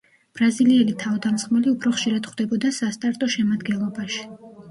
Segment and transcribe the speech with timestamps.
[0.37, 4.27] ბრაზილიელი თავდამსხმელი უფრო ხშირად ხვდებოდა სასტარტო შემადგენლობაში.